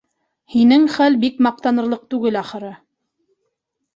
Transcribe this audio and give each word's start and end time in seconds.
Һинең 0.53 0.85
хәл 0.93 1.17
бик 1.25 1.37
маҡтанырлыҡ 1.47 2.01
түгел, 2.13 2.39
ахыры. 2.43 2.75